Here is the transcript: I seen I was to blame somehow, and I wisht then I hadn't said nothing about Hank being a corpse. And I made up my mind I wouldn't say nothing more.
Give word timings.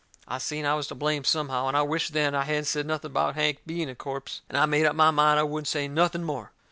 I 0.27 0.39
seen 0.39 0.65
I 0.65 0.73
was 0.73 0.87
to 0.87 0.95
blame 0.95 1.23
somehow, 1.25 1.67
and 1.67 1.77
I 1.77 1.83
wisht 1.83 2.13
then 2.13 2.33
I 2.33 2.41
hadn't 2.45 2.65
said 2.65 2.87
nothing 2.87 3.11
about 3.11 3.35
Hank 3.35 3.59
being 3.67 3.87
a 3.87 3.93
corpse. 3.93 4.41
And 4.49 4.57
I 4.57 4.65
made 4.65 4.87
up 4.87 4.95
my 4.95 5.11
mind 5.11 5.39
I 5.39 5.43
wouldn't 5.43 5.67
say 5.67 5.87
nothing 5.87 6.23
more. 6.23 6.53